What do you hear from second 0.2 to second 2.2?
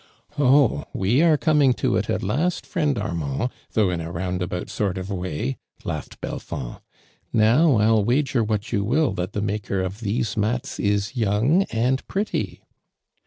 "Oh, wo arc coming to it